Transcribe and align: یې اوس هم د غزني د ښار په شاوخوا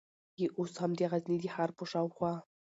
یې 0.39 0.47
اوس 0.57 0.73
هم 0.81 0.91
د 0.99 1.01
غزني 1.11 1.37
د 1.41 1.45
ښار 1.53 1.69
په 1.77 1.83
شاوخوا 1.91 2.33